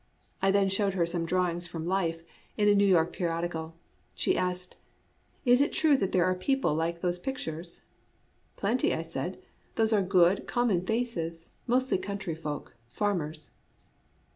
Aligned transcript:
I 0.41 0.49
then 0.49 0.67
showed 0.67 0.95
her 0.95 1.05
some 1.05 1.27
drawings 1.27 1.67
from 1.67 1.85
life, 1.85 2.23
in 2.57 2.67
a 2.67 2.73
New 2.73 2.87
York 2.87 3.13
periodical. 3.13 3.75
She 4.15 4.35
asked, 4.35 4.75
"Is 5.45 5.61
it 5.61 5.71
true 5.71 5.95
that 5.95 6.11
there 6.11 6.25
are 6.25 6.33
people 6.33 6.73
like 6.73 7.01
those 7.01 7.19
pictures?"" 7.19 7.81
Plenty," 8.57 8.95
I 8.95 9.03
said." 9.03 9.37
Those 9.75 9.93
are 9.93 10.01
good, 10.01 10.47
com 10.47 10.69
mon 10.69 10.81
faces,— 10.81 11.49
mostly 11.67 11.99
country 11.99 12.33
folk, 12.33 12.75
farmers." 12.89 13.51